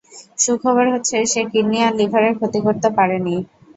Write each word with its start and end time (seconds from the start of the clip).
সুখবর 0.39 0.85
হচ্ছে, 0.93 1.17
সে 1.31 1.41
কিডনি 1.51 1.79
আর 1.85 1.93
লিভারের 1.99 2.33
ক্ষতি 2.39 2.59
করতে 2.65 2.87
পারেনি। 2.97 3.35